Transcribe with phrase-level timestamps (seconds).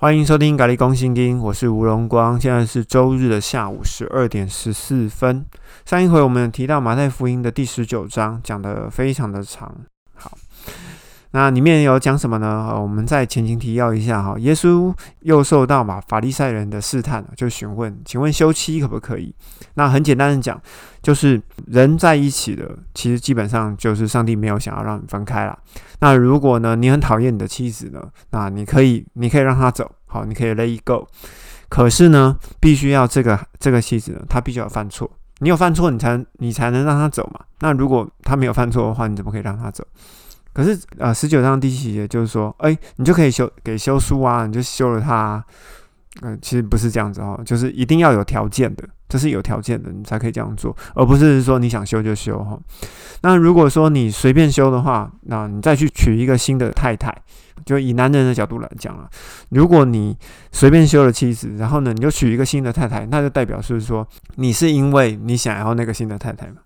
[0.00, 2.40] 欢迎收听《咖喱公新丁》，我是吴荣光。
[2.40, 5.44] 现在是周日的下午十二点十四分。
[5.84, 9.70] 上一回我们提到马太福音的第十九章，讲的非常的长。
[11.32, 12.68] 那里面有讲什么呢？
[12.70, 14.36] 呃，我们在前情提要一下哈。
[14.38, 19.32] 耶稣又受到嘛法利赛人的试探，就询问：请问休妻可不可以？
[19.74, 20.60] 那很简单的讲，
[21.00, 25.56] 就是人在一起的，其实基本上就是上帝没有想要让你分开了。
[26.00, 31.06] 那如果呢，你很讨厌你的妻子呢，那你可以，你可以让她走，好，你可以 let it go。
[31.68, 35.08] 可是呢，必须要这个这个妻子呢，她必须要犯错，
[35.38, 37.40] 你有犯错，你才你才能让她走嘛。
[37.60, 39.86] 那如果她没有犯错的话，你怎么可以让她走？
[40.60, 45.42] 可是呃，十九章第七节就是说，哎，你就可以修给休书啊，你就休了他。
[46.22, 52.58] 嗯，其实不是这样子哦，就是一定要有条件的，这是有条件的，你才可以这样做，而不是说你想休就休哈。
[53.22, 57.16] 那如果说你随便休的话，那你再去娶一个新的太太，
[57.64, 59.08] 就以男人的角度来讲啊，
[59.50, 60.14] 如果你
[60.50, 66.56] 随便休了妻子，然后呢，你就娶一个新的太太，那就代表是说你是因为你想要那个新的太太嘛？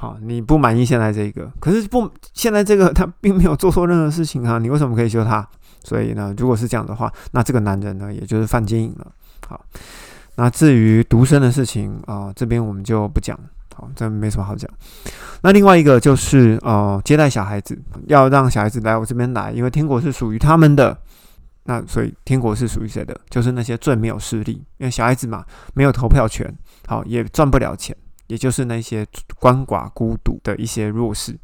[0.00, 5.46] 好，你不满意现在这个，可是不现在这个 他并没有做错任何事情啊，你为什么可以休他？
[5.84, 9.12] 所以呢，如果是这样的话，那这个男人呢，也就是犯奸淫了。
[9.46, 9.62] 好，
[10.36, 13.38] 那至于独生的事情啊，这边我们就不讲。
[13.74, 14.70] 好，这没什么好讲。
[15.42, 20.96] 那另外一个就是呃，接待小孩子，要让小孩子来我这边来，因为天国是属于他们的。
[21.64, 23.14] 那所以天国是属于谁的？
[23.28, 26.50] 就是那些最没有势力，因为小孩子嘛，没有投票权，
[26.86, 27.94] 好，也赚不了钱，
[28.30, 29.04] 也就是那些
[29.40, 31.36] 鳏寡孤独的一些弱势。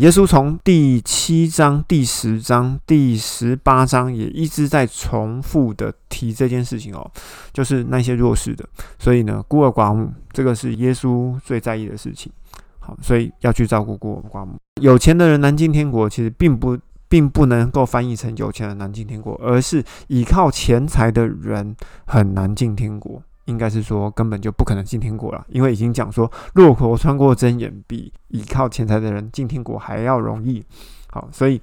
[0.00, 7.08] 耶稣从第七章、第十章、第十八章也一直在重复的提这件事情哦，
[7.52, 8.68] 就是那些弱势的。
[8.98, 12.32] 所以呢，孤儿寡母这个是耶稣最在意的事情。
[12.80, 14.56] 好，所以要去照顾孤儿寡母。
[14.80, 16.76] 有钱的人难进天国，其实并不
[17.08, 23.22] 并不能够翻译成有钱人难进天国，而是依靠钱财的人很难进天国。
[23.46, 30.64] 应该是说根本就不可能进天国了，因为已经讲说，骆驼穿过针眼，比依靠钱财的人进天国还要容易。
[31.10, 31.60] 好，所以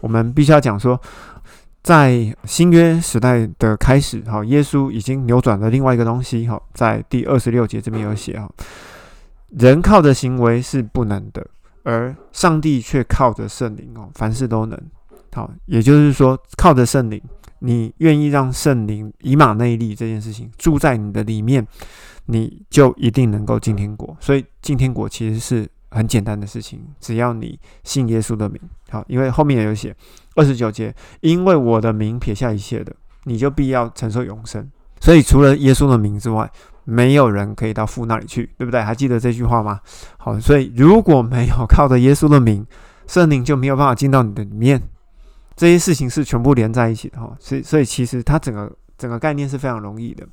[0.00, 1.00] 我们必须要讲说，
[1.82, 6.46] 在新约时代的开始，好，耶稣已经扭转了另外一个东西。
[6.46, 8.50] 好，在第二十六节这边有写哈，
[9.50, 11.46] 人靠的行为是不能的，
[11.84, 14.80] 而上帝却靠着圣灵哦，凡事都能。
[15.32, 17.22] 好，也就是说，靠着圣灵。
[17.60, 21.66] 你愿意让圣灵以马内利这件事情住在你的里面，
[22.26, 24.16] 你就一定能够进天国。
[24.20, 28.60] 所以进天国其实是很简单的事情，只要你信耶稣的名。
[28.90, 29.94] 好，因为后面也有写
[30.34, 32.94] 二十九节，因为我的名撇下一切的，
[33.24, 34.68] 你就必要承受永生。
[35.00, 36.50] 所以除了耶稣的名之外，
[36.84, 38.82] 没有人可以到父那里去，对不对？
[38.82, 39.80] 还记得这句话吗？
[40.18, 42.66] 好，所以如果没有靠着耶稣的名，
[43.06, 44.80] 圣灵就没有办法进到你的里面。
[45.60, 50.26] 这些事情是全部连在一起的哈，所以所以其实它整个整个概念是非常容易的。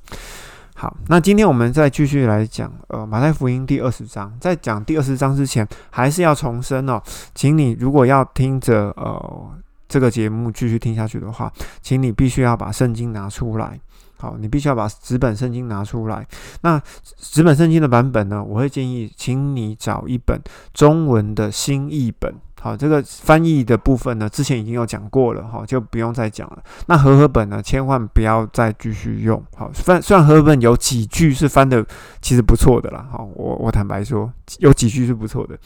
[0.73, 7.03] 好，那今天我们再继续来讲呃马太福音第二十章，在讲第二十章之前，还是要重申哦，
[7.35, 9.51] 请你如果要听着呃
[9.89, 11.51] 这个节目继续听下去的话，
[11.81, 13.77] 请你必须要把圣经拿出来。
[14.15, 16.25] 好，你必须要把纸本圣经拿出来。
[16.61, 16.81] 那
[17.17, 18.41] 纸本圣经的版本呢？
[18.41, 20.41] 我会建议，请你找一本
[20.73, 22.33] 中文的新译本。
[22.59, 26.63] 好，这个翻译的部分呢，之前已经有讲过了，哈，就不用再讲了。
[26.87, 29.41] 那和合本呢，千万不要再继续用。
[29.55, 31.85] 好，翻虽然和合本有几句是翻的，
[32.19, 33.07] 其实不错的啦。
[33.11, 35.57] 好，我我坦白说，有几句是不错的。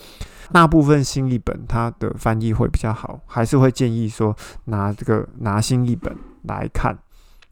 [0.51, 4.35] 大部分新译本它的翻译会比较好，还是会建议说
[4.65, 6.13] 拿这个拿新译本
[6.43, 6.97] 来看。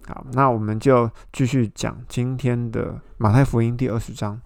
[0.05, 4.39] 好，那我们就继续讲今天的马太福音第二十章。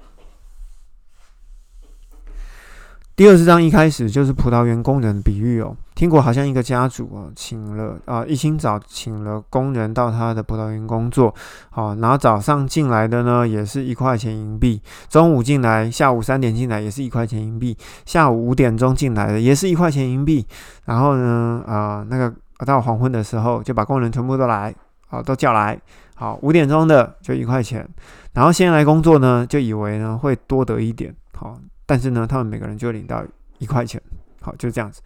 [3.16, 5.78] 第二十章一开始就是葡萄园工人比喻哦。
[5.94, 11.32] 听过好像一个家主哦，请了啊，一清早请了工人到他的葡萄园工作。
[11.70, 20.44] 好，然后早上进来的呢，也是一块钱银币；中午进来，下午三点进来，也是一块钱银币；下午五点钟进来的，也是一块钱银币。
[20.86, 22.34] 然后呢，啊，那个
[22.66, 24.74] 到黄昏的时候，就把工人全部都来。
[25.08, 25.80] 好，都叫来。
[26.16, 27.88] 好，五点钟的就一块钱。
[28.34, 31.14] 然后先来工作呢，就以为呢会多得一点。
[31.36, 31.56] 好，
[31.86, 33.24] 但是呢，他们每个人就领到
[33.60, 34.02] 一块钱。
[34.42, 35.02] 好，就这样子。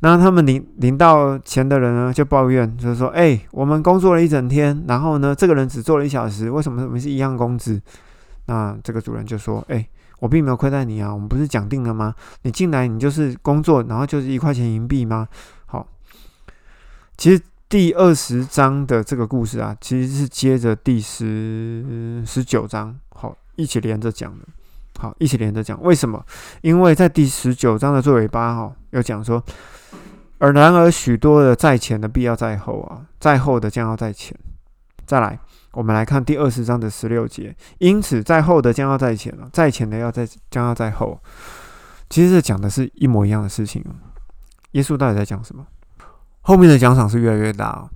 [0.00, 7.80] 那他们领领到钱的人呢，就抱怨，就是说，哎，我们工作了一整天，然后呢，这个人只做了一小时，为什么我们是一样工资？
[8.46, 9.88] 那这个主人就说，哎，
[10.20, 12.14] 我并没有亏待你啊，我们不是讲定了吗？
[12.42, 15.28] 你进来你就是工作，然后就是一块钱银币吗？
[15.66, 15.86] 好，
[17.16, 17.42] 其实。
[17.66, 24.44] 第二十章的这个故事啊，其实是接着第十十九章，好一起连着讲的。
[24.98, 25.80] 好，一起连着讲。
[25.82, 26.24] 为什么？
[26.62, 29.42] 因为在第十九章的最尾巴，哈，有讲说，
[30.38, 34.36] 而然而许多的在前的必要在后啊，在后的将要在前。
[35.04, 35.38] 再来，
[35.72, 41.20] 我们来看第二十章的十六节，因此在后的将要在前了，在前的要在将要在后。
[42.08, 43.84] 其实这讲的是一模一样的事情。
[44.72, 45.66] 耶稣到底在讲什么？
[46.40, 47.70] 后面的奖赏是越来越大。
[47.70, 47.90] 哦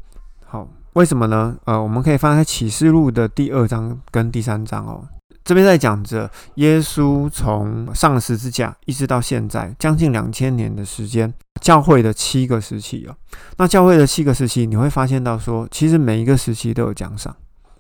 [0.47, 1.57] 好，为什么呢？
[1.65, 5.07] 呃，我们可以翻开启示录的第二章跟第三章哦。
[5.49, 13.17] 这边在讲着耶稣从上十字架一直到现在将近两千年的时间，教会的七个时期哦。
[13.57, 17.35] 那教会的七个时期，你会发现到说，其实每一个时期都有奖赏，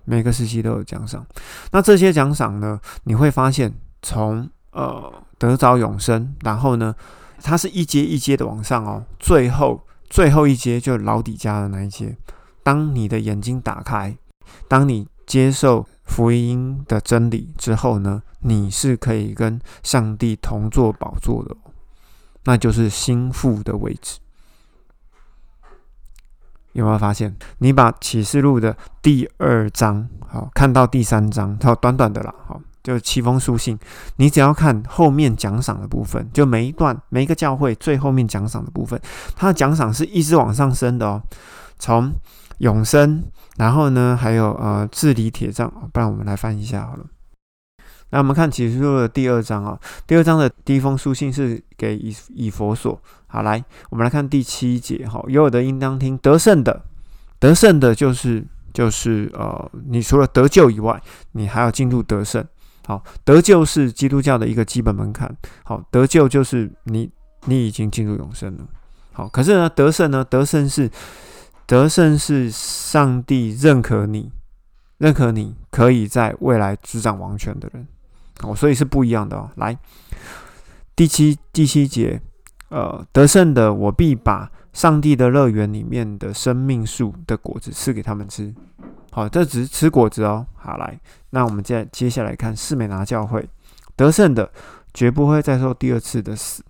[0.06, 1.26] 每个时期都有奖赏。
[1.70, 6.94] 那这些奖赏呢，你会发现从呃得着永生，然后呢，
[7.42, 12.16] 它是一阶一阶的往上哦，最后最后一阶就是老底家的那一阶。
[12.62, 14.16] 当你的眼睛打开，
[14.66, 15.86] 当你接受。
[16.08, 21.54] 福音的真理之后呢，你是可以跟上帝同坐宝座的，
[22.44, 24.18] 那就是心腹的位置。
[26.72, 27.36] 有没有发现？
[27.58, 33.78] 你把启示录的第二章好看到第三章，它短短的啦，好，就是七封书信。
[34.16, 38.98] 你只要看后面奖赏的部分，就每一段每一个教会最后面奖赏的部分，
[39.36, 41.22] 它的奖赏是一直往上升的哦，
[41.78, 42.14] 从。
[42.58, 43.22] 永生，
[43.58, 47.04] 然后呢，还有呃治理铁杖，不然我们来翻一下好了。
[48.10, 52.98] 那我们看启示录的第二章啊，第二章的第一封书信是给以以佛所。
[53.26, 56.84] 好，来我们来看第七节哈，有的应当听得胜的，
[57.38, 61.02] 得胜的就是就是呃，你除了得救以外，
[61.32, 62.42] 你还要进入得胜。
[62.86, 65.36] 好，得救是基督教的一个基本门槛。
[65.64, 67.10] 好，得救就是你
[67.44, 68.64] 你已经进入永生了。
[69.12, 70.88] 好，可是呢，得胜呢，得胜是。
[71.68, 74.32] 得胜是上帝认可你，
[74.96, 77.86] 认可你可以在未来执掌王权的人
[78.42, 79.50] 哦，所以是不一样的哦。
[79.56, 79.78] 来，
[80.96, 82.18] 第七第七节，
[82.70, 88.54] 呃，得胜的我必把上帝的乐园里面的生命树的果子赐给他们吃。
[89.10, 90.46] 好，这只是吃果子哦。
[90.54, 90.98] 好，来，
[91.28, 93.46] 那我们再接下来看四美拿教会，
[93.94, 94.50] 得胜的
[94.94, 96.64] 绝不会再受第二次的死。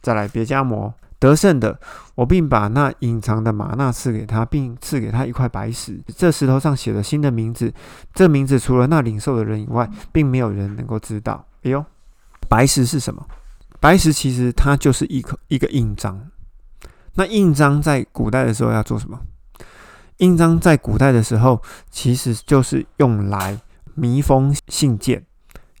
[0.00, 0.94] 再来，别加摩。
[1.20, 1.78] 得胜的，
[2.14, 6.00] 我并把那隐藏的玛纳赐给他，并赐给他一块白石。
[6.16, 7.72] 这石头上写了新的名字，
[8.14, 11.46] 这名字除了那领受的人以外，并没有人能够知道。
[11.62, 11.84] 哎呦，
[12.48, 13.24] 白石是什么？
[13.78, 16.28] 白石其实它就是一颗一个印章。
[17.14, 19.20] 那印章在古代的时候要做什么？
[20.18, 23.60] 印章在古代的时候其实就是用来
[23.94, 25.24] 密封信件。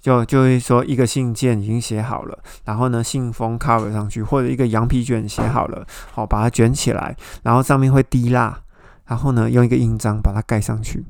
[0.00, 8.62] 就就会说一个信件已经写好了，然后呢信封 cover 上去，或者一个羊皮卷写好了，好把它卷起来，然后上面会滴蜡，
[9.04, 11.04] 然后呢用一个印章把它盖上去。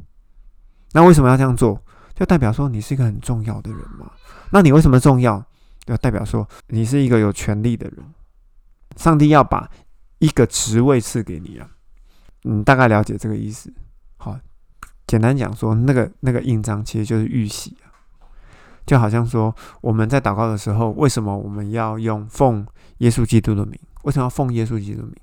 [0.93, 1.81] 那为什么要这样做？
[2.15, 4.11] 就代表说你是一个很重要的人嘛。
[4.51, 5.43] 那你为什么重要？
[5.87, 8.05] 就代表说你是一个有权利的人。
[8.97, 9.71] 上帝要把
[10.19, 11.69] 一个职位赐给你啊，
[12.43, 13.73] 你大概了解这个意思。
[14.17, 14.37] 好，
[15.07, 17.90] 简单讲说，那个那个印章其实就是玉玺啊。
[18.91, 22.67] 就好像说，我们在祷告的时候，为什么我们要用奉
[22.99, 23.79] 耶稣基督的名？
[24.03, 25.15] 为什么要奉耶稣基督的名？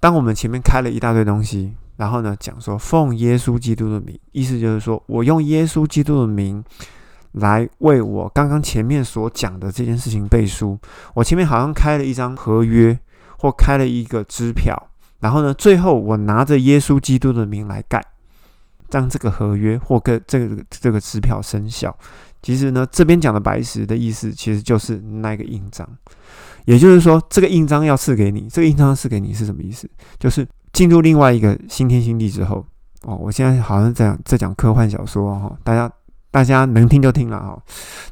[0.00, 6.64] 当我们前面开了一大堆东西，然后呢，讲说奉耶稣基督的名，意思就是说我用耶稣基督的名
[7.32, 10.78] 来为我刚刚前面所讲的这件事情背书。
[11.12, 12.98] 我前面好像开了一张合约，
[13.38, 14.74] 或开了一个支票，
[15.20, 18.02] 然后呢，最后我拿着耶稣基督的名来盖，
[18.90, 21.94] 让这个合约或跟这个这个支票生效。
[22.42, 25.88] 其实呢，这边讲的白石的意思，其实就是那个印章。
[26.64, 29.88] 也就是说，这个印章要赐给你，这个印章赐给你是什么意思？
[30.18, 32.64] 就是进入另外一个新天新地之后，
[33.02, 35.90] 哦，我现在好像在在讲科幻小说哈，大家
[36.30, 37.60] 大家能听就听了哈。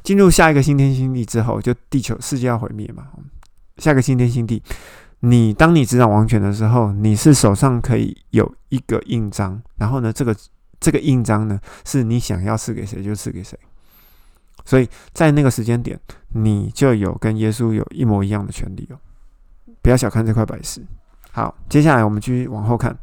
[0.03, 3.07] 进入下一个新天新地之后，就地球世界要毁灭嘛，
[3.77, 4.61] 下个新天新地，
[5.21, 10.35] 你当你执掌王权的时候，你是手上可以有一个印章，然后呢，这个
[10.79, 13.57] 这个印章呢，是你想要赐给谁就赐给谁。
[14.65, 15.99] 所以在那个时间点，
[16.29, 18.97] 你就有跟耶稣有一模一样的权利哦。
[19.81, 20.81] 不要小看这块白石。
[21.31, 22.97] 好，接下来我们继续往后看，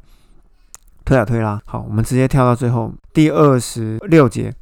[1.04, 1.60] 推啊推啦。
[1.64, 4.54] 好，我们直接跳到最后第二十六节。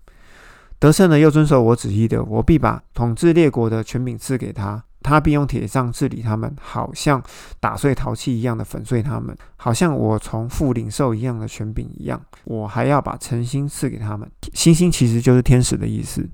[0.78, 7.20] 得胜的又遵守我旨意的，我必把统治列国的权柄赐给他，他必用铁杖治理他们，好像
[7.58, 12.20] 打碎陶器一样的粉碎他们，好像我从父领受一样的权柄一样。
[12.44, 14.30] 我还要把诚心赐给他们。
[14.52, 16.28] 星星其实就是天使的意思。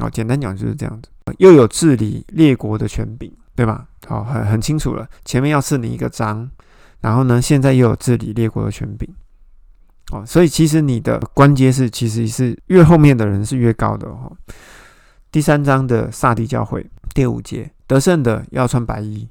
[0.00, 1.08] 哦，简单讲就是这样子，
[1.38, 3.86] 又有治理列国的权柄，对吧？
[4.06, 5.08] 好，很很清楚了。
[5.24, 6.50] 前面要赐你一个章，
[7.00, 9.08] 然后呢，现在又有治理列国的权柄。
[10.12, 14.36] 哦，所以其实你的关阶是，其实是越后面的人是越高的哦。
[15.30, 16.84] 第三章的萨迪教会
[17.14, 19.28] 第五节，得胜的要穿白衣。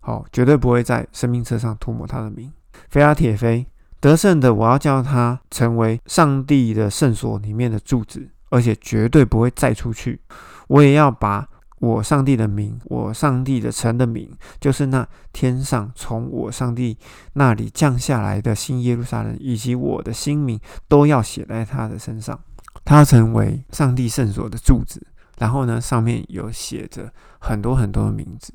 [0.00, 2.52] 好，绝对不会在生命册上涂抹他的名。
[2.88, 3.66] 菲拉铁菲
[4.00, 10.20] 得胜的，我要叫他成为上帝的圣所里面的柱子，而且绝对不会再出去。
[10.68, 11.48] 我也要把
[11.80, 16.96] 我上帝的名，我上帝的城的名，就是那天上从我上帝
[17.34, 20.58] 那里降下来的新耶路撒冷，以及我的新名，
[20.88, 22.38] 都要写在他的身上。
[22.84, 25.06] 他成为上帝圣所的柱子，
[25.38, 28.52] 然后呢，上面有写着很多很多的名字。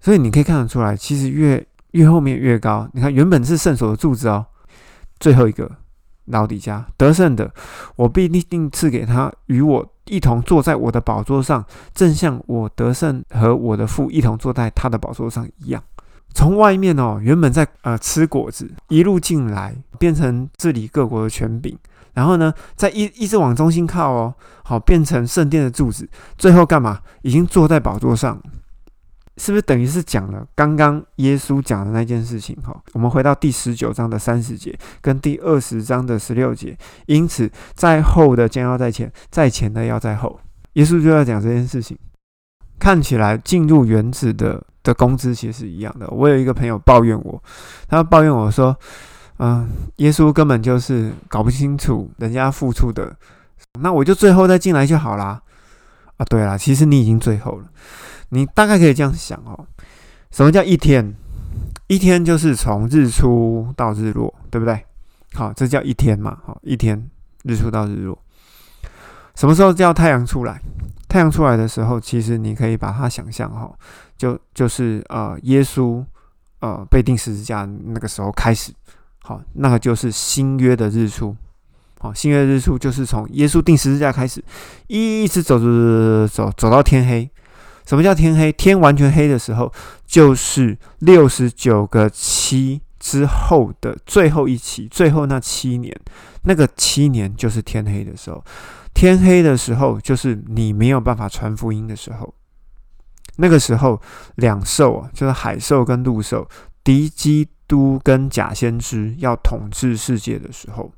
[0.00, 2.88] 所以你可以看得出来，其实越越后面越高。
[2.92, 4.44] 你看，原本是圣所的柱子哦，
[5.20, 5.70] 最后一个
[6.26, 7.52] 老底家得胜的，
[7.96, 9.88] 我必定赐给他与我。
[10.06, 11.64] 一同坐在我的宝座上，
[11.94, 15.80] 正像我得胜和我的父一同坐在他的宝座上一样。
[16.34, 21.78] 从外面哦，原本在呃吃果子，一路进来变成治理各国的权柄，
[22.14, 26.98] 然后呢，再一一直往中心靠哦，好变成圣殿的柱子，最后干嘛？
[27.22, 28.42] 已经坐在宝座上。
[29.42, 32.56] 是不是等于是讲了刚刚耶稣讲的那件事情？
[32.62, 36.78] 哈，我们回到第十九章的三十节跟第二十章的十六节。
[37.06, 40.38] 因此，在后的将要在前，在前的要在后。
[40.74, 41.98] 耶稣就要讲这件事情。
[42.78, 46.06] 看起来进入园子的的工资其实是一样的。
[46.10, 47.42] 我有一个朋友抱怨我，
[47.88, 48.76] 他抱怨我说
[49.40, 53.12] ：“嗯，耶稣根本就是搞不清楚人家付出的，
[53.80, 55.42] 那我就最后再进来就好啦。”
[56.18, 57.64] 啊，对了，其实你已经最后了。
[58.34, 59.66] 你大概可以这样想哦，
[60.30, 61.14] 什么叫一天？
[61.86, 64.82] 一天就是从日出到日落，对不对？
[65.34, 66.38] 好，这叫一天嘛。
[66.46, 67.10] 好，一天
[67.44, 68.18] 日出到日落，
[69.34, 70.58] 什么时候叫太阳出来？
[71.10, 73.70] 太阳出来的时候，其实你可以把它想象哈，
[74.16, 76.02] 就就是呃，耶稣
[76.60, 78.72] 呃被钉十字架那个时候开始，
[79.20, 81.36] 好，那个就是新约的日出。
[82.00, 84.42] 好，新约日出就是从耶稣钉十字架开始，
[84.86, 87.30] 一直走走走走走到天黑。
[87.86, 88.52] 什么叫天黑？
[88.52, 89.72] 天完全黑的时候，
[90.06, 95.94] 就是六十九个七之后的最后一期，最后那七年，
[96.42, 98.42] 那个七年就是天黑的时候。
[98.94, 102.34] 天黑的时候，就是你没有办法传福音的时候。
[103.36, 104.00] 那个时候，
[104.34, 106.46] 两兽啊，就是海兽跟陆兽，
[106.84, 110.92] 敌基督跟假先知要统治世界的时候。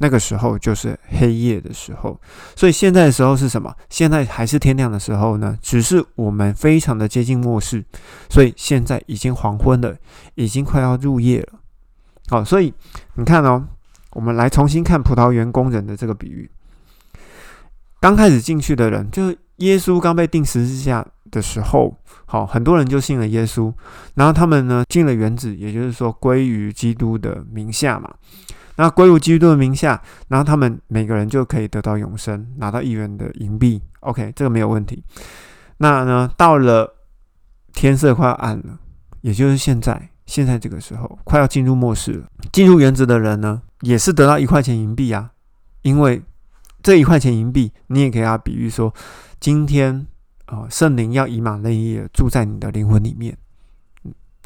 [0.00, 2.20] 那个时候就是黑夜的时候，
[2.54, 3.74] 所以现在的时候是什么？
[3.90, 5.58] 现在还是天亮的时候呢？
[5.60, 7.84] 只是我们非常的接近末世，
[8.28, 9.96] 所以现在已经黄昏了，
[10.36, 11.58] 已经快要入夜了。
[12.28, 12.72] 好，所以
[13.14, 13.66] 你看哦，
[14.12, 16.48] 我们来重新看葡萄园工人的这个比喻。
[18.00, 23.72] 刚开始进去的人，就是耶稣刚被钉十字架的时候，好，很多人就信了耶稣，
[24.14, 28.08] 然后他们呢进了园子，也就是说归于基督的名下嘛。
[28.78, 33.82] 那归入基督的名下，然后他们每个人就可以得到永生，拿到一元的银币。
[34.00, 35.02] OK，这个没有问题。
[35.78, 36.94] 那呢，到了
[37.72, 38.78] 天色快要暗了，
[39.20, 42.26] 也就是现在，现在这个时候快要进入末世了。
[42.52, 45.32] 进入原子的人呢，也是得到一块钱银币啊，
[45.82, 46.22] 因为
[46.80, 48.94] 这一块钱银币，你也可以啊比喻说，
[49.40, 50.06] 今天
[50.44, 53.36] 啊，圣灵要以马内利住在你的灵魂里面。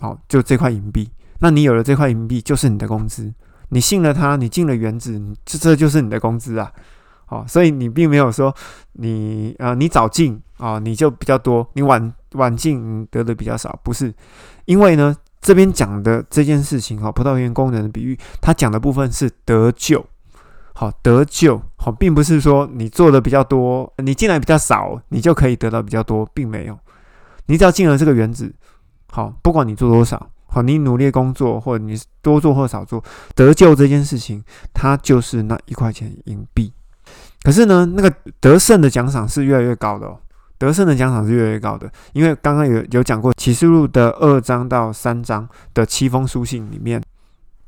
[0.00, 1.10] 好，就这块银币，
[1.40, 3.30] 那你有了这块银币，就是你的工资。
[3.74, 6.70] 你信了他，你进了园子，这这就是你的工资啊！
[7.28, 8.54] 哦，所以你并没有说
[8.92, 13.80] 你呃，你早进啊，你就比较多；你晚晚进，得的比较少。
[13.82, 14.12] 不是，
[14.66, 20.04] 因为呢，这边讲的这件事情哈，葡萄园工人的比喻，他讲的部分是得救，
[20.74, 26.78] 好得救，好，并不是说你做的比较多，你进来比较少，你就可以得到比较多，并没有。
[27.46, 28.54] 你只要进了这个园子，
[29.10, 30.28] 好，不管你做多少。
[30.52, 33.02] 好，你努力工作，或者你多做或少做，
[33.34, 34.44] 得救这件事情，
[34.74, 36.70] 它就是那一块钱银币。
[37.42, 40.18] 可是呢，那个得胜的奖赏是越来越高的哦。
[40.58, 47.02] 得胜的奖赏是越来越高的，因为刚刚有有讲过启示录的二章到三章的七封书信里面，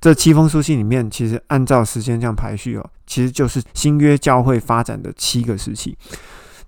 [0.00, 5.96] 这七封书信里面，其实按照时间这样排序哦，其实就是新约教会发展的七个时期。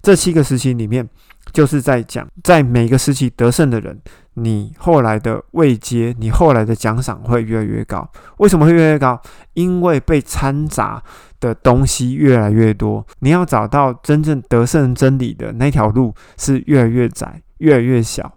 [0.03, 1.09] 这七个时期里面，
[1.53, 4.01] 就是在讲在每个时期得胜的人。
[4.39, 8.07] 你后来的位阶，你后来的奖赏会越来越高。
[8.37, 9.19] 为什么会越来越高？
[9.55, 11.03] 因为被掺杂
[11.41, 13.05] 的东西越来越多。
[13.21, 18.31] 你要找到真正得胜真理的那条路是越来越窄，越来越小。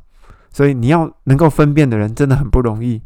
[0.53, 3.01] 所以你要能够分辨的人真的很不容易。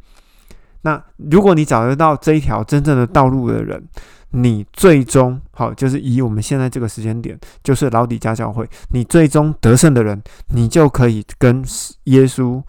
[0.83, 3.83] 那如果你找得到这一条真正的道路的人，
[4.29, 11.63] 你最终好，就是以我们现在这个时间点，就是老底家教会，你最终得胜的人，你就可以跟
[12.03, 12.62] 耶稣。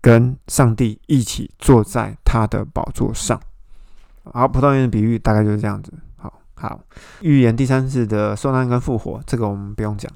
[0.00, 3.40] 跟上帝一起坐在他的宝座上。
[4.24, 5.92] 好，葡萄园的比喻大概就是这样子。
[6.16, 6.80] 好好，
[7.20, 10.10] 预言第三次的受难跟复活，这个我们不用讲。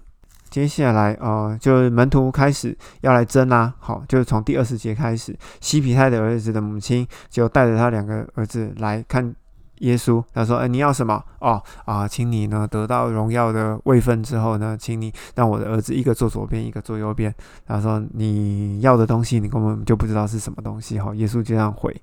[0.51, 3.73] 接下来呃，就是门徒开始要来争啦。
[3.79, 9.35] 好，就是从第二十节开始，西皮泰的儿子的母亲就带着他两个儿子来看。
[9.79, 11.23] 耶稣他说：“哎，你要什么？
[11.41, 17.35] 哦啊，请你呢得到荣耀的位分之后呢，请你让我的儿子一个坐左边，一个坐右边。
[17.67, 21.01] 他说你要的东西，你根本就不知道是什么东西。
[21.01, 21.95] 哈，耶稣就这样回。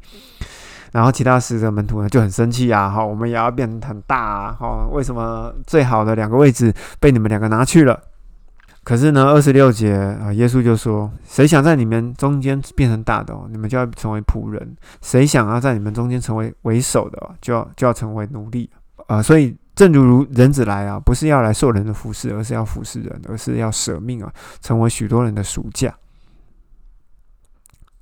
[0.92, 2.90] 然后其他十个门徒呢就很生气啊！
[2.90, 4.58] 哈，我们也要变很大啊！
[4.60, 7.98] 哈，为什么最好的两个位置被你们两个拿去了？”
[8.90, 14.60] 可是呢，二十六节啊，耶稣就说：“谁想在你们中间变成大的，哦你们就要成为仆人；
[15.00, 18.68] 谁想要在你们中间成为为首的，就要就要成为奴隶。”
[19.06, 25.96] 啊，所以正如如人子来啊，不是要来受人的服侍，而是要服侍人，而是要舍命啊，成为许多人的暑假。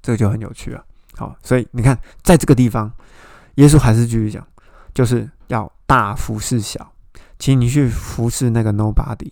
[0.01, 0.81] 这个就很有趣了。
[1.17, 2.89] 好，所以你看，在这个地方，
[3.55, 4.41] 耶稣还是继续讲，
[4.93, 6.93] 就是要大服侍小，
[7.37, 9.29] 请你去服侍那个 nobody。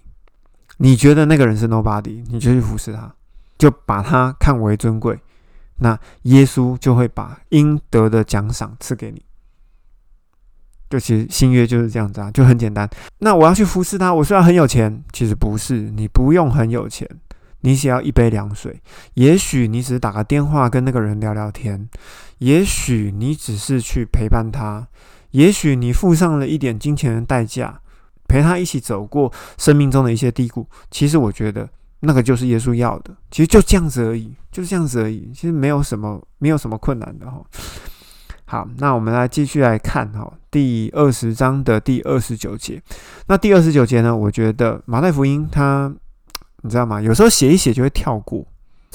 [0.77, 3.13] 你觉得那个人是 nobody，你就去服侍他，
[3.57, 5.19] 就把他看为尊贵，
[5.77, 9.23] 那耶稣就会把应得的奖赏赐给你。
[10.89, 12.87] 就其实新约就是这样子啊，就很简单。
[13.19, 17.09] 那我要去服侍他，我虽然很有钱，其实不是，你不用很有钱，
[17.61, 18.81] 你只要一杯凉水。
[19.15, 21.89] 也许你只是打个电话跟那个人聊聊天，
[22.37, 24.87] 也许你只是去陪伴他，
[25.31, 27.81] 也许你付上了一点金钱的代价。
[28.27, 31.67] 陪他一起走过生命中的一些低谷，其实我觉得
[32.01, 33.15] 那个就是耶稣要的。
[33.31, 35.31] 其实就这样子而已，就是这样子而已。
[35.33, 37.41] 其实没有什么，没有什么困难的哈。
[38.45, 42.81] 好，那我们来继续来看哈，第二十章的第二十九节。
[43.27, 44.15] 那第二十九节呢？
[44.15, 45.91] 我觉得马太福音它，
[46.61, 47.01] 你知道吗？
[47.01, 48.45] 有时候写一写就会跳过。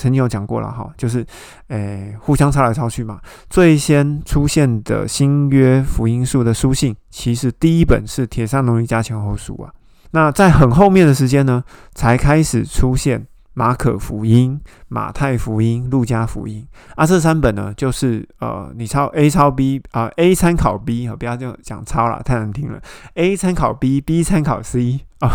[0.00, 1.23] 曾经有讲过了哈，就是，
[1.69, 3.21] 诶，互相抄来抄去嘛。
[3.50, 9.71] 最先出现的新约福音书的书信，其实第一本是《铁扇农尼加前后书》啊。
[10.12, 11.62] 那在很后面的时间呢，
[11.95, 16.66] 才开始出现马可福音、马太福音、路加福音
[16.97, 17.04] 啊。
[17.04, 22.80] 这三本呢，就是呃，你抄 A 抄 B 啊，A 参考 B 啊，不要这样讲抄了，太难听了。
[23.16, 25.29] A 参考 B，B 参考 C 啊，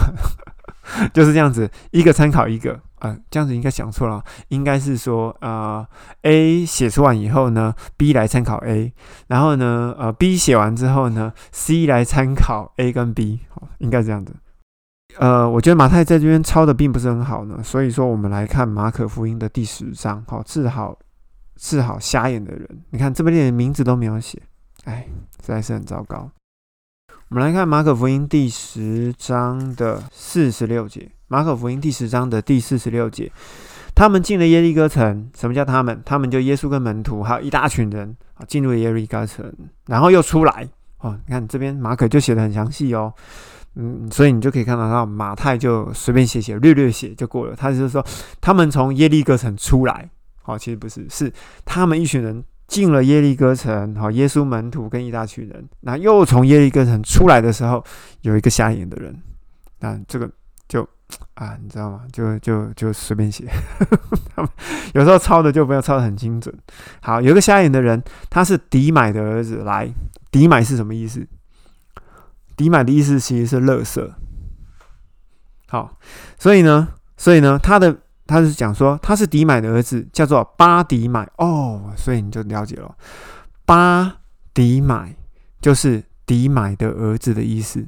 [1.14, 2.80] 就是这样子，一个参考一个。
[3.06, 5.86] 呃，这样子应该想错了，应该是说，呃
[6.24, 8.92] ，A 写出完以后呢，B 来参考 A，
[9.28, 14.36] 然后呢，呃，B 写完之后呢，C 来参考 A 跟 B，好，应该这样子。
[15.18, 20.98] 呃，我觉得马太在这边抄的并不是很好呢，所以说我们来看马可福音的第十章，好，治好
[21.56, 24.42] 治好瞎眼的人，你看这边连名字都没有写，
[24.86, 25.06] 哎，
[25.42, 26.30] 实在是很糟糕。
[27.30, 31.12] 我们来看马可福音第十章的四十六节。
[31.28, 33.32] 马可福音第十章的第四十六节，
[33.96, 35.28] 他们进了耶利哥城。
[35.36, 36.00] 什么叫他们？
[36.06, 39.52] 他们就耶稣跟门徒，还有一大群人啊，进入耶利哥城，
[39.88, 40.70] 然后又出来。
[41.00, 43.12] 哦，你看这边马可就写的很详细哦。
[43.74, 47.56] 嗯，所以你就可以看到，到马太就随便写写，略略写就过了。
[47.56, 48.06] 他就是说，
[48.40, 50.08] 他们从耶利哥城出来。
[50.44, 51.34] 哦，其实不是，是
[51.66, 53.96] 他们一群人进了耶利哥城。
[53.96, 57.84] 好，耶稣门徒跟一大群人，那又从耶利哥城出来的时候，
[58.22, 59.20] 有一个瞎眼的人。
[59.80, 60.30] 那这个
[60.68, 60.88] 就。
[61.36, 62.02] 啊，你知道吗？
[62.12, 63.46] 就就就随便写，
[64.34, 64.50] 他们
[64.94, 66.54] 有时候抄的就不要抄的很精准。
[67.02, 69.58] 好，有个瞎眼的人，他是迪买的儿子。
[69.58, 69.90] 来，
[70.32, 71.28] 迪买是什么意思？
[72.56, 74.14] 迪买的意思其实是乐色。
[75.68, 75.98] 好，
[76.40, 76.88] 所以呢，
[77.18, 81.30] 所以呢，他的他是讲说他是迪买的儿子，叫做巴迪买。
[81.38, 82.96] 哦，所以你就了解了，
[83.66, 84.20] 巴
[84.54, 85.14] 迪买
[85.60, 87.86] 就是迪买的儿子的意思。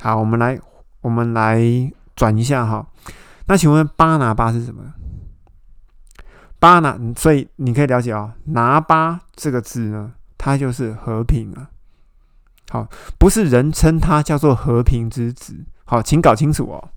[0.00, 0.58] 好，我们来，
[1.02, 1.92] 我们来。
[2.16, 2.84] 转一下哈，
[3.46, 4.82] 那请问巴拿巴是什么？
[6.58, 11.68] 巴拿，所以你可以了解哦，拿巴这个字呢，它就是和平啊。
[12.70, 15.54] 好，不是人称他叫做和平之子。
[15.84, 16.88] 好，请搞清楚哦。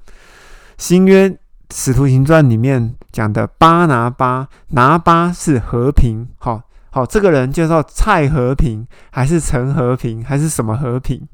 [0.78, 1.38] 新约
[1.72, 6.26] 使徒行传里面讲的巴拿巴，拿巴是和平。
[6.38, 11.28] 好好，这个人叫做蔡和平，还是陈和平，还是什么和平？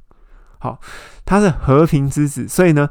[0.58, 0.80] 好，
[1.24, 2.90] 他是和平之子，所以呢。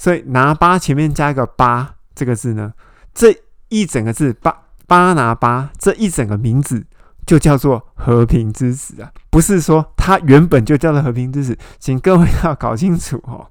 [0.00, 2.72] 所以拿巴前面加一个巴这个字呢，
[3.12, 3.36] 这
[3.68, 6.82] 一整个字巴巴拿巴这一整个名字
[7.26, 13.46] 就叫做和平之子啊，不是说他原本就叫做和平之子，请各位要搞清楚哦，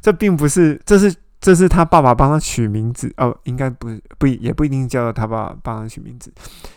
[0.00, 6.32] 这并不是，这是这是他爸爸帮他取名字哦，应该不不也不一定叫做他爸爸帮他取名字，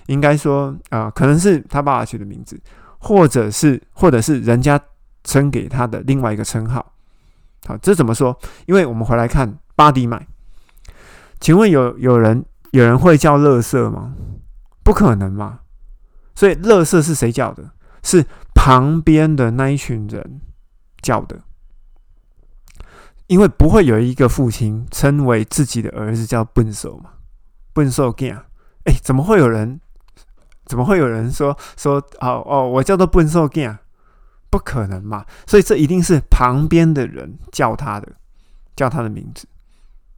[0.07, 2.59] 应该说啊，可能是他爸爸取的名字，
[2.97, 4.79] 或者是或者是人家
[5.23, 6.83] 称给他的另外一个称号。
[7.65, 8.37] 好，这怎么说？
[8.65, 10.27] 因为我们回来看巴迪买，
[11.39, 14.15] 请问有有人有人会叫乐色吗？
[14.83, 15.59] 不可能嘛！
[16.35, 17.71] 所以乐色是谁叫的？
[18.03, 20.41] 是旁边的那一群人
[21.01, 21.39] 叫的。
[23.27, 27.11] 因为不会有一个父亲称为自己的儿子叫笨手嘛，
[27.71, 29.79] 笨手 g 哎，怎么会有人？
[30.65, 33.65] 怎么会有人说说哦哦，我叫做笨手 g
[34.53, 35.25] 不可能嘛！
[35.47, 38.07] 所以这一定是旁边的人叫他的，
[38.75, 39.47] 叫他的名字。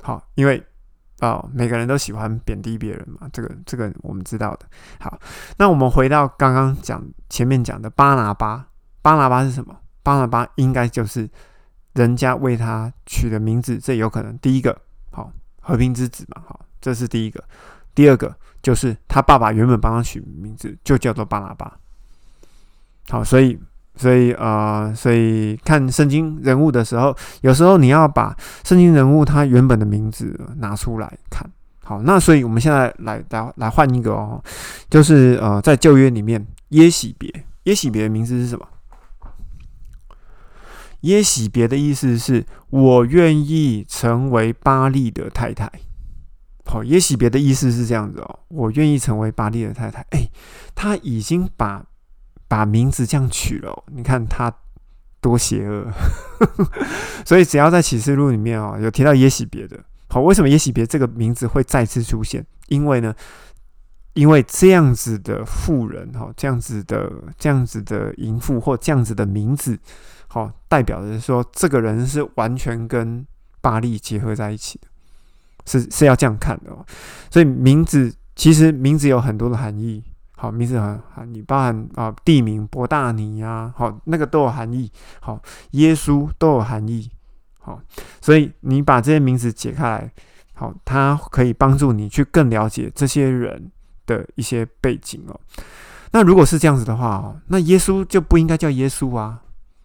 [0.03, 0.61] 好，因为
[1.21, 4.65] 哦，每个人都喜欢贬低别人嘛，这个这个我们知道的。
[4.99, 5.17] 好，
[5.55, 8.67] 那我们回到刚刚讲前面讲的巴拿巴，
[9.01, 9.73] 巴拿巴是什么？
[10.03, 11.29] 巴拿巴应该就是
[11.93, 14.37] 人家为他取的名字，这有可能。
[14.39, 14.77] 第一个，
[15.13, 17.41] 好，和平之子嘛，好，这是第一个。
[17.93, 21.79] 第二个就是他爸爸原本帮他取名字，就叫做巴拿巴。
[23.07, 23.57] 好，所以。
[23.97, 31.49] 所以呃，所以看圣经人物的时候，有时候你要把圣经人物他原本的名字拿出来看。
[31.83, 34.43] 好，那所以我们现在来来来换一个哦，
[34.89, 37.31] 就是呃，在旧约里面，耶喜别，
[37.63, 38.67] 耶喜别的名字是什么？
[41.01, 45.71] 耶喜别的意思是我愿意成为巴利的太太。
[46.65, 50.05] 好，耶喜别的意思是这样子哦，我愿意成为巴利的太太。
[50.09, 50.27] 哎，
[50.73, 51.85] 他已经把。
[52.55, 54.49] 把名字这样取了，你看他
[55.19, 55.91] 多邪恶，
[57.25, 62.45] 所以只要在启示录里面哦，有提到耶喜别的，好，为什么耶喜别这个名字会再次出现？
[62.69, 63.13] 因为呢，
[64.13, 69.77] 因为这样子的富人，哈，这样子的这样子的淫妇或这样子的名字，
[70.29, 73.27] 好，代表的是说这个人是完全跟
[73.59, 74.87] 巴利结合在一起的，
[75.65, 76.85] 是是要这样看的哦。
[77.29, 80.01] 所以名字其实名字有很多的含义。
[80.45, 84.91] 好，名字很含义，包含啊地名博大尼呀，好，那个都有含义。
[85.19, 87.09] 好，耶稣都有含义。
[87.57, 87.81] 好，
[88.21, 90.11] 所以你把这些名字解开来，
[90.53, 93.71] 好，它可以帮助你去更了解这些人
[94.05, 95.39] 的一些背景哦。
[96.11, 99.41] 那如果是这样子的话哦，那耶稣就不应该叫耶稣啊，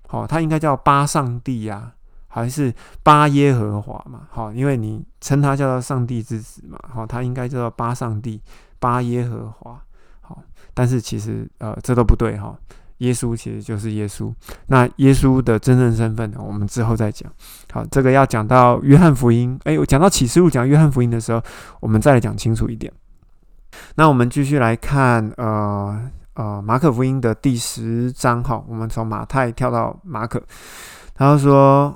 [0.09, 1.91] 好，他应该叫巴上帝呀，
[2.29, 2.71] 还是
[3.03, 4.29] 巴耶和华嘛？
[4.31, 8.43] 好，因为你称他叫做上帝之子嘛，好，他应该叫做巴上帝，
[8.79, 9.81] 巴耶和华。
[10.81, 12.57] 但是其实呃，这都不对哈。
[12.99, 14.33] 耶稣其实就是耶稣。
[14.69, 16.39] 那耶稣的真正身份呢？
[16.41, 17.31] 我们之后再讲。
[17.71, 19.61] 好，这个要讲到约翰福音。
[19.65, 21.43] 哎，我讲到启示录，讲约翰福音的时候，
[21.81, 22.91] 我们再来讲清楚一点。
[23.97, 26.01] 那我们继续来看呃
[26.33, 28.65] 呃马可福音的第十章哈。
[28.67, 30.43] 我们从马太跳到马可，
[31.15, 31.95] 他说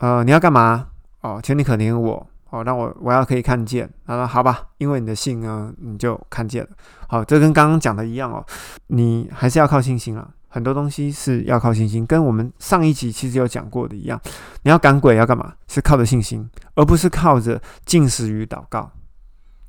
[0.00, 0.88] 呃你要干嘛？
[1.22, 2.26] 哦，请你可怜我。
[2.56, 3.88] 哦，那我我要可以看见。
[4.06, 6.70] 他说：“好吧，因为你的信呢，你就看见了。
[7.06, 8.44] 好，这跟刚刚讲的一样哦，
[8.86, 10.30] 你还是要靠信心了。
[10.48, 14.18] 很多东西是要靠信心，跟我们上一集其实有讲过的一样。
[14.62, 15.52] 你要赶鬼要干嘛？
[15.68, 18.90] 是靠着信心，而不是靠着进食与祷告。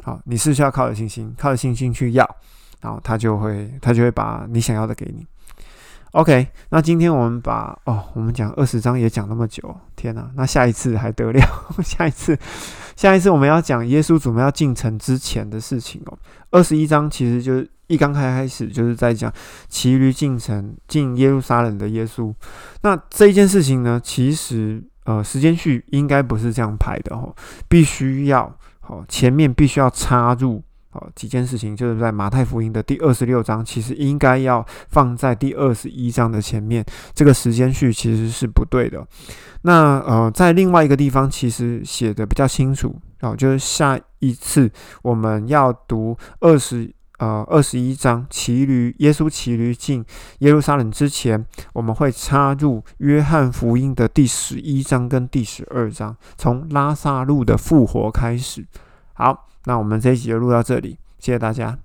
[0.03, 2.25] 好，你是需要靠着信心，靠着信心去要，
[2.79, 5.27] 然后他就会他就会把你想要的给你。”
[6.11, 10.29] OK，那今天我们把哦，我们讲二十章也讲那么久，天哪！
[10.35, 11.39] 那下一次还得了？
[11.83, 12.37] 下一次，
[12.95, 16.17] 下一次我们要讲耶稣准备要进城之前的事情哦。
[16.51, 19.31] 二十一章其实就是一刚开开始就是在讲
[19.67, 22.33] 骑驴进城进耶路撒冷的耶稣。
[22.81, 27.35] 那这一件事情呢，其实呃时间序应该不是这样排的哦，
[27.67, 30.63] 必须要好前面必须要插入。
[30.89, 36.83] 好几件事情，就是在马太福音的第二十六章，其实应该要放在第二十一章的前面。
[37.13, 39.05] 这个时间序其实是不对的。
[39.63, 44.71] 那呃，在另外一个地方，其实写的比较清楚哦，就是下一次
[45.01, 50.03] 我们要读二十呃二十一章骑驴，耶稣骑驴进
[50.39, 58.65] 耶路撒冷之前，我们会插入约翰福音的第十一章跟第十二章，从拉萨路的复活开始。
[59.13, 59.43] 好。
[59.67, 61.77] 那我们这一集就录到这里，谢谢大家。